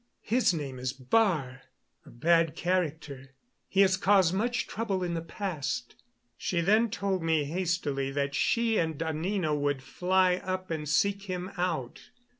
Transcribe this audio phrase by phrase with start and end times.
[0.23, 1.61] His name is Baar,
[2.07, 3.35] a bad character.
[3.67, 5.93] He has caused much trouble in the past."
[6.39, 11.51] She then told me hastily that she and Anina would fly up and seek him
[11.55, 12.09] out.